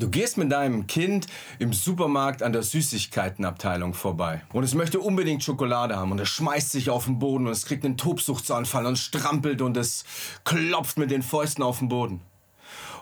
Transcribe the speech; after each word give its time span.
Du 0.00 0.08
gehst 0.08 0.38
mit 0.38 0.52
deinem 0.52 0.86
Kind 0.86 1.26
im 1.58 1.72
Supermarkt 1.72 2.44
an 2.44 2.52
der 2.52 2.62
Süßigkeitenabteilung 2.62 3.94
vorbei 3.94 4.42
und 4.52 4.62
es 4.62 4.74
möchte 4.74 5.00
unbedingt 5.00 5.42
Schokolade 5.42 5.96
haben 5.96 6.12
und 6.12 6.20
es 6.20 6.28
schmeißt 6.28 6.70
sich 6.70 6.88
auf 6.88 7.06
den 7.06 7.18
Boden 7.18 7.48
und 7.48 7.52
es 7.52 7.66
kriegt 7.66 7.84
einen 7.84 7.96
Tobsuchtsanfall 7.96 8.86
und 8.86 8.96
strampelt 8.96 9.60
und 9.60 9.76
es 9.76 10.04
klopft 10.44 10.98
mit 10.98 11.10
den 11.10 11.24
Fäusten 11.24 11.64
auf 11.64 11.80
den 11.80 11.88
Boden. 11.88 12.20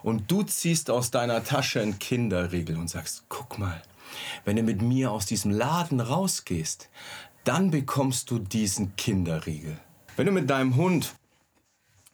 Und 0.02 0.30
du 0.30 0.42
ziehst 0.42 0.88
aus 0.90 1.10
deiner 1.10 1.44
Tasche 1.44 1.82
einen 1.82 1.98
Kinderriegel 1.98 2.78
und 2.78 2.88
sagst, 2.88 3.24
guck 3.28 3.58
mal, 3.58 3.82
wenn 4.46 4.56
du 4.56 4.62
mit 4.62 4.80
mir 4.80 5.10
aus 5.10 5.26
diesem 5.26 5.50
Laden 5.50 6.00
rausgehst, 6.00 6.88
dann 7.44 7.70
bekommst 7.70 8.30
du 8.30 8.38
diesen 8.38 8.96
Kinderriegel. 8.96 9.76
Wenn 10.16 10.24
du 10.24 10.32
mit 10.32 10.48
deinem 10.48 10.76
Hund 10.76 11.12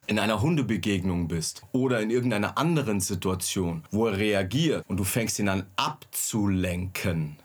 in 0.06 0.19
einer 0.19 0.42
Hundebegegnung 0.42 1.29
bist 1.29 1.62
oder 1.73 2.01
in 2.01 2.11
irgendeiner 2.11 2.59
anderen 2.59 3.01
Situation, 3.01 3.84
wo 3.91 4.06
er 4.06 4.19
reagiert 4.19 4.84
und 4.88 4.98
du 4.98 5.05
fängst 5.05 5.38
ihn 5.38 5.48
an 5.48 5.66
abzulenken 5.77 7.37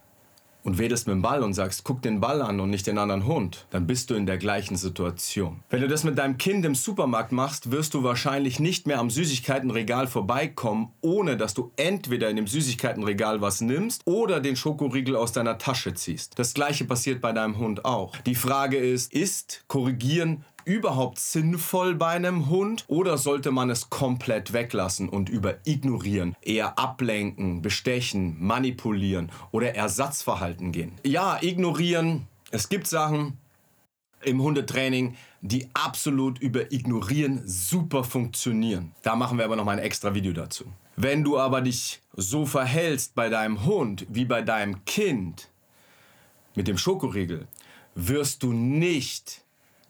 und 0.67 0.80
wedelst 0.80 1.08
mit 1.08 1.13
dem 1.13 1.22
Ball 1.22 1.44
und 1.44 1.53
sagst, 1.53 1.85
guck 1.85 2.02
den 2.02 2.19
Ball 2.19 2.41
an 2.41 2.59
und 2.59 2.69
nicht 2.69 2.88
den 2.88 2.97
anderen 2.97 3.25
Hund, 3.25 3.66
dann 3.69 3.88
bist 3.88 4.09
du 4.09 4.16
in 4.16 4.25
der 4.25 4.38
gleichen 4.38 4.75
Situation. 4.75 5.63
Wenn 5.69 5.80
du 5.80 5.88
das 5.88 6.03
mit 6.03 6.17
deinem 6.17 6.38
Kind 6.38 6.66
im 6.66 6.75
Supermarkt 6.75 7.31
machst, 7.31 7.72
wirst 7.72 7.94
du 7.94 8.03
wahrscheinlich 8.03 8.59
nicht 8.59 8.85
mehr 8.85 9.00
am 9.00 9.09
Süßigkeitenregal 9.09 10.08
vorbeikommen, 10.08 10.89
ohne 11.00 11.38
dass 11.38 11.53
du 11.53 11.72
entweder 11.78 12.30
in 12.30 12.35
dem 12.35 12.47
Süßigkeitenregal 12.47 13.39
was 13.39 13.61
nimmst 13.61 14.02
oder 14.05 14.41
den 14.41 14.58
Schokoriegel 14.58 15.16
aus 15.16 15.31
deiner 15.31 15.58
Tasche 15.58 15.94
ziehst. 15.94 16.38
Das 16.38 16.53
gleiche 16.53 16.83
passiert 16.83 17.22
bei 17.22 17.31
deinem 17.31 17.59
Hund 17.59 17.85
auch. 17.85 18.17
Die 18.25 18.35
Frage 18.35 18.75
ist, 18.75 19.13
ist 19.13 19.63
Korrigieren 19.67 20.44
überhaupt 20.67 21.17
sinnvoll 21.17 21.95
bei 21.95 22.09
einem 22.09 22.49
Hund 22.49 22.83
oder 22.87 23.17
sollte 23.17 23.51
man 23.51 23.69
es 23.69 23.89
komplett 23.89 24.51
weglassen 24.51 25.07
und 25.07 25.29
über 25.29 25.55
ignorieren, 25.63 26.35
eher 26.41 26.77
ablenken, 26.77 27.61
bestechen, 27.61 28.35
manipulieren 28.39 29.31
oder 29.51 29.75
Ersatzverhalten 29.75 30.73
gehen? 30.73 30.91
Ja, 31.03 31.39
ignorieren. 31.41 32.27
Es 32.51 32.67
gibt 32.67 32.88
Sachen 32.88 33.38
im 34.23 34.41
Hundetraining, 34.41 35.15
die 35.41 35.69
absolut 35.73 36.39
über 36.39 36.71
ignorieren 36.73 37.41
super 37.45 38.03
funktionieren. 38.03 38.91
Da 39.03 39.15
machen 39.15 39.38
wir 39.38 39.45
aber 39.45 39.55
noch 39.55 39.63
mal 39.63 39.77
ein 39.77 39.79
extra 39.79 40.13
Video 40.13 40.33
dazu. 40.33 40.65
Wenn 40.97 41.23
du 41.23 41.39
aber 41.39 41.61
dich 41.61 42.01
so 42.13 42.45
verhältst 42.45 43.15
bei 43.15 43.29
deinem 43.29 43.63
Hund 43.63 44.05
wie 44.09 44.25
bei 44.25 44.41
deinem 44.41 44.83
Kind 44.83 45.49
mit 46.55 46.67
dem 46.67 46.77
Schokoriegel, 46.77 47.47
wirst 47.95 48.43
du 48.43 48.51
nicht 48.51 49.45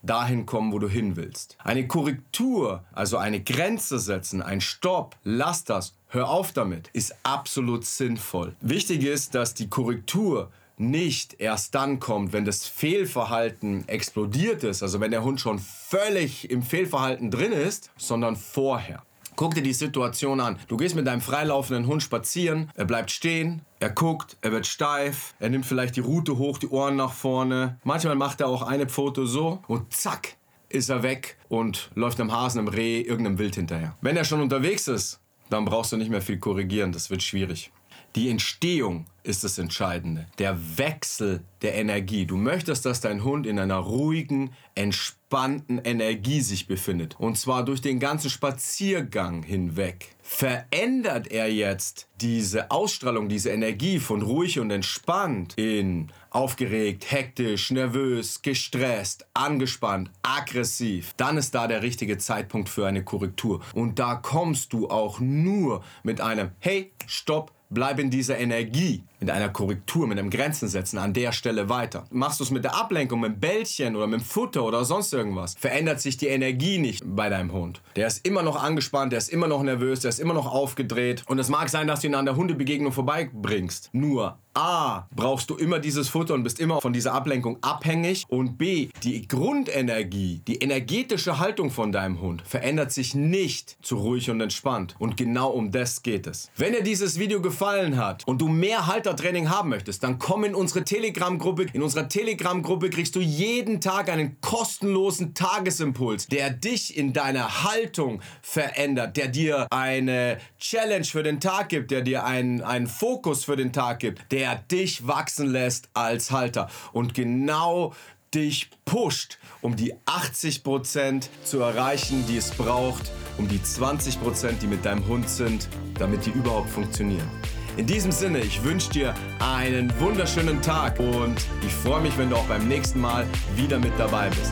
dahin 0.07 0.45
kommen, 0.45 0.71
wo 0.71 0.79
du 0.79 0.89
hin 0.89 1.15
willst. 1.15 1.57
Eine 1.63 1.87
Korrektur, 1.87 2.83
also 2.93 3.17
eine 3.17 3.41
Grenze 3.41 3.99
setzen, 3.99 4.41
ein 4.41 4.61
Stopp, 4.61 5.15
lass 5.23 5.63
das, 5.63 5.93
hör 6.07 6.29
auf 6.29 6.51
damit, 6.51 6.89
ist 6.93 7.15
absolut 7.23 7.85
sinnvoll. 7.85 8.55
Wichtig 8.61 9.03
ist, 9.03 9.35
dass 9.35 9.53
die 9.53 9.69
Korrektur 9.69 10.49
nicht 10.77 11.39
erst 11.39 11.73
dann 11.75 11.99
kommt, 11.99 12.33
wenn 12.33 12.45
das 12.45 12.65
Fehlverhalten 12.65 13.87
explodiert 13.87 14.63
ist, 14.63 14.83
also 14.83 14.99
wenn 14.99 15.11
der 15.11 15.23
Hund 15.23 15.41
schon 15.41 15.59
völlig 15.59 16.49
im 16.49 16.61
Fehlverhalten 16.61 17.31
drin 17.31 17.51
ist, 17.51 17.91
sondern 17.97 18.35
vorher. 18.35 19.03
Guck 19.35 19.53
dir 19.53 19.61
die 19.61 19.73
Situation 19.73 20.39
an. 20.39 20.57
Du 20.67 20.77
gehst 20.77 20.95
mit 20.95 21.05
deinem 21.05 21.21
freilaufenden 21.21 21.85
Hund 21.85 22.01
spazieren, 22.01 22.71
er 22.75 22.85
bleibt 22.85 23.11
stehen, 23.11 23.61
er 23.79 23.89
guckt, 23.89 24.37
er 24.41 24.51
wird 24.51 24.65
steif, 24.65 25.33
er 25.39 25.49
nimmt 25.49 25.65
vielleicht 25.65 25.95
die 25.95 26.01
Rute 26.01 26.37
hoch, 26.37 26.57
die 26.57 26.67
Ohren 26.67 26.95
nach 26.95 27.13
vorne. 27.13 27.79
Manchmal 27.83 28.15
macht 28.15 28.41
er 28.41 28.47
auch 28.47 28.63
eine 28.63 28.89
Foto 28.89 29.25
so 29.25 29.61
und 29.67 29.93
zack, 29.93 30.35
ist 30.69 30.89
er 30.89 31.03
weg 31.03 31.37
und 31.49 31.91
läuft 31.95 32.19
einem 32.19 32.31
Hasen, 32.31 32.59
einem 32.59 32.67
Reh, 32.69 33.01
irgendeinem 33.01 33.37
Wild 33.37 33.55
hinterher. 33.55 33.95
Wenn 34.01 34.17
er 34.17 34.23
schon 34.23 34.41
unterwegs 34.41 34.87
ist, 34.87 35.19
dann 35.49 35.65
brauchst 35.65 35.91
du 35.91 35.97
nicht 35.97 36.09
mehr 36.09 36.21
viel 36.21 36.39
korrigieren, 36.39 36.91
das 36.91 37.09
wird 37.09 37.23
schwierig. 37.23 37.71
Die 38.17 38.29
Entstehung 38.29 39.05
ist 39.21 39.43
das 39.43 39.59
Entscheidende. 39.59 40.25
Der 40.39 40.57
Wechsel 40.79 41.43
der 41.61 41.75
Energie. 41.75 42.25
Du 42.25 42.35
möchtest, 42.35 42.83
dass 42.83 42.99
dein 42.99 43.23
Hund 43.23 43.45
in 43.45 43.59
einer 43.59 43.77
ruhigen, 43.77 44.55
entspannten 44.73 45.79
Energie 45.83 46.41
sich 46.41 46.65
befindet. 46.65 47.15
Und 47.19 47.37
zwar 47.37 47.63
durch 47.63 47.79
den 47.79 47.99
ganzen 47.99 48.31
Spaziergang 48.31 49.43
hinweg. 49.43 50.15
Verändert 50.23 51.27
er 51.27 51.53
jetzt 51.53 52.07
diese 52.19 52.71
Ausstrahlung, 52.71 53.29
diese 53.29 53.51
Energie 53.51 53.99
von 53.99 54.23
ruhig 54.23 54.59
und 54.59 54.71
entspannt 54.71 55.53
in 55.55 56.11
aufgeregt, 56.31 57.11
hektisch, 57.11 57.69
nervös, 57.69 58.41
gestresst, 58.41 59.27
angespannt, 59.35 60.09
aggressiv, 60.23 61.13
dann 61.17 61.37
ist 61.37 61.53
da 61.53 61.67
der 61.67 61.83
richtige 61.83 62.17
Zeitpunkt 62.17 62.69
für 62.69 62.87
eine 62.87 63.03
Korrektur. 63.03 63.61
Und 63.73 63.99
da 63.99 64.15
kommst 64.15 64.73
du 64.73 64.89
auch 64.89 65.19
nur 65.19 65.83
mit 66.03 66.19
einem 66.19 66.51
Hey, 66.59 66.91
stopp, 67.05 67.51
bleib 67.69 67.99
in 67.99 68.09
dieser 68.09 68.37
Energie 68.37 69.03
mit 69.19 69.29
einer 69.31 69.49
Korrektur, 69.49 70.07
mit 70.07 70.19
einem 70.19 70.29
Grenzen 70.29 70.67
setzen 70.67 70.97
an 70.97 71.13
der 71.13 71.31
Stelle 71.31 71.69
weiter. 71.69 72.05
Machst 72.11 72.39
du 72.39 72.43
es 72.43 72.51
mit 72.51 72.63
der 72.63 72.75
Ablenkung, 72.75 73.19
mit 73.19 73.33
dem 73.33 73.39
Bällchen 73.39 73.95
oder 73.95 74.07
mit 74.07 74.19
dem 74.19 74.23
Futter 74.23 74.63
oder 74.63 74.85
sonst 74.85 75.13
irgendwas, 75.13 75.55
verändert 75.59 76.01
sich 76.01 76.17
die 76.17 76.27
Energie 76.27 76.77
nicht 76.77 77.03
bei 77.05 77.29
deinem 77.29 77.51
Hund. 77.51 77.81
Der 77.95 78.07
ist 78.07 78.25
immer 78.27 78.43
noch 78.43 78.61
angespannt, 78.61 79.11
der 79.11 79.17
ist 79.17 79.29
immer 79.29 79.47
noch 79.47 79.63
nervös, 79.63 80.01
der 80.01 80.09
ist 80.09 80.19
immer 80.19 80.33
noch 80.33 80.51
aufgedreht 80.51 81.23
und 81.27 81.39
es 81.39 81.49
mag 81.49 81.69
sein, 81.69 81.87
dass 81.87 82.01
du 82.01 82.07
ihn 82.07 82.15
an 82.15 82.25
der 82.25 82.35
Hundebegegnung 82.35 82.91
vorbeibringst. 82.91 83.89
Nur 83.93 84.37
A, 84.53 85.07
brauchst 85.15 85.51
du 85.51 85.55
immer 85.55 85.79
dieses 85.79 86.09
Futter 86.09 86.33
und 86.33 86.43
bist 86.43 86.59
immer 86.59 86.81
von 86.81 86.91
dieser 86.91 87.13
Ablenkung 87.13 87.57
abhängig 87.61 88.25
und 88.27 88.57
B, 88.57 88.89
die 89.03 89.27
Grundenergie, 89.27 90.41
die 90.47 90.55
energetische 90.55 91.37
Haltung 91.37 91.69
von 91.69 91.91
deinem 91.91 92.21
Hund 92.21 92.41
verändert 92.41 92.91
sich 92.91 93.13
nicht 93.13 93.77
zu 93.83 93.97
ruhig 93.97 94.31
und 94.31 94.41
entspannt 94.41 94.95
und 94.97 95.15
genau 95.15 95.49
um 95.49 95.71
das 95.71 96.01
geht 96.01 96.25
es. 96.25 96.49
Wenn 96.55 96.73
dir 96.73 96.81
dieses 96.81 97.19
Video 97.19 97.39
gefallen 97.41 97.97
hat 97.97 98.27
und 98.27 98.41
du 98.41 98.47
mehr 98.47 98.87
Haltung 98.87 99.06
Training 99.15 99.49
haben 99.49 99.69
möchtest, 99.69 100.03
dann 100.03 100.19
komm 100.19 100.43
in 100.43 100.55
unsere 100.55 100.83
Telegram-Gruppe. 100.83 101.67
In 101.73 101.81
unserer 101.81 102.07
Telegram-Gruppe 102.07 102.89
kriegst 102.89 103.15
du 103.15 103.19
jeden 103.19 103.81
Tag 103.81 104.09
einen 104.09 104.39
kostenlosen 104.41 105.33
Tagesimpuls, 105.33 106.27
der 106.27 106.49
dich 106.49 106.97
in 106.97 107.13
deiner 107.13 107.63
Haltung 107.63 108.21
verändert, 108.41 109.17
der 109.17 109.27
dir 109.27 109.67
eine 109.71 110.37
Challenge 110.59 111.05
für 111.05 111.23
den 111.23 111.39
Tag 111.39 111.69
gibt, 111.69 111.91
der 111.91 112.01
dir 112.01 112.25
einen, 112.25 112.61
einen 112.61 112.87
Fokus 112.87 113.45
für 113.45 113.55
den 113.55 113.73
Tag 113.73 113.99
gibt, 113.99 114.31
der 114.31 114.55
dich 114.55 115.07
wachsen 115.07 115.47
lässt 115.47 115.89
als 115.93 116.31
Halter. 116.31 116.69
Und 116.91 117.13
genau 117.13 117.93
dich 118.33 118.69
pusht, 118.85 119.39
um 119.61 119.75
die 119.75 119.93
80% 120.05 121.27
zu 121.43 121.59
erreichen, 121.59 122.25
die 122.27 122.37
es 122.37 122.51
braucht, 122.51 123.11
um 123.37 123.47
die 123.47 123.59
20%, 123.59 124.59
die 124.61 124.67
mit 124.67 124.85
deinem 124.85 125.07
Hund 125.07 125.29
sind, 125.29 125.67
damit 125.97 126.25
die 126.25 126.31
überhaupt 126.31 126.69
funktionieren. 126.69 127.29
In 127.77 127.85
diesem 127.85 128.11
Sinne, 128.11 128.39
ich 128.39 128.63
wünsche 128.63 128.89
dir 128.89 129.13
einen 129.37 129.93
wunderschönen 129.99 130.63
Tag 130.63 130.99
und 130.99 131.37
ich 131.63 131.71
freue 131.71 132.01
mich, 132.01 132.17
wenn 132.17 132.31
du 132.31 132.35
auch 132.35 132.45
beim 132.45 132.67
nächsten 132.67 132.99
Mal 132.99 133.23
wieder 133.55 133.77
mit 133.77 133.91
dabei 133.99 134.29
bist. 134.29 134.51